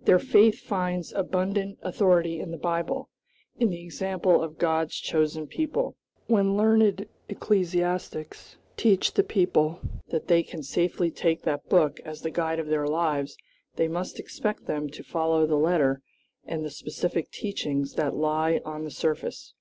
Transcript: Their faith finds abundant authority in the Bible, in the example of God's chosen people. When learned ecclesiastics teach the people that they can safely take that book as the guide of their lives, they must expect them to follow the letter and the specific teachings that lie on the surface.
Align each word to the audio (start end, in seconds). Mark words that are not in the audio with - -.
Their 0.00 0.20
faith 0.20 0.60
finds 0.60 1.12
abundant 1.12 1.76
authority 1.82 2.38
in 2.38 2.52
the 2.52 2.56
Bible, 2.56 3.08
in 3.58 3.68
the 3.70 3.80
example 3.82 4.40
of 4.40 4.56
God's 4.56 4.94
chosen 4.94 5.48
people. 5.48 5.96
When 6.28 6.56
learned 6.56 7.08
ecclesiastics 7.28 8.58
teach 8.76 9.14
the 9.14 9.24
people 9.24 9.80
that 10.10 10.28
they 10.28 10.44
can 10.44 10.62
safely 10.62 11.10
take 11.10 11.42
that 11.42 11.68
book 11.68 11.98
as 12.04 12.20
the 12.22 12.30
guide 12.30 12.60
of 12.60 12.68
their 12.68 12.86
lives, 12.86 13.36
they 13.74 13.88
must 13.88 14.20
expect 14.20 14.66
them 14.66 14.88
to 14.88 15.02
follow 15.02 15.46
the 15.48 15.58
letter 15.58 16.00
and 16.46 16.64
the 16.64 16.70
specific 16.70 17.32
teachings 17.32 17.94
that 17.94 18.14
lie 18.14 18.60
on 18.64 18.84
the 18.84 18.90
surface. 18.92 19.52